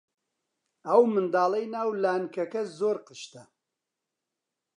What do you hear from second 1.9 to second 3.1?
لانکەکە زۆر